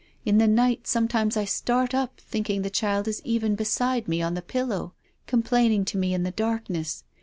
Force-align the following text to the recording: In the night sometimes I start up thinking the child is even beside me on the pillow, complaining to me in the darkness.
In 0.25 0.39
the 0.39 0.47
night 0.47 0.87
sometimes 0.87 1.37
I 1.37 1.45
start 1.45 1.93
up 1.93 2.19
thinking 2.19 2.63
the 2.63 2.71
child 2.71 3.07
is 3.07 3.21
even 3.23 3.53
beside 3.53 4.07
me 4.07 4.19
on 4.19 4.33
the 4.33 4.41
pillow, 4.41 4.95
complaining 5.27 5.85
to 5.85 5.97
me 5.99 6.11
in 6.15 6.23
the 6.23 6.31
darkness. 6.31 7.03